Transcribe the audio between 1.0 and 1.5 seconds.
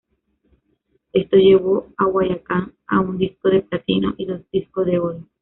Esto